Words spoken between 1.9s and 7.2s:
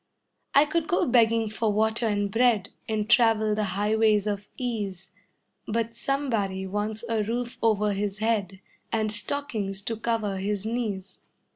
and bread And travel the highways of ease, But somebody wants